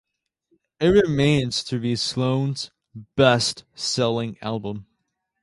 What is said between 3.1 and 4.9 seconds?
best-selling album.